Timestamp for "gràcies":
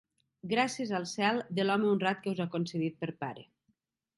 0.53-0.93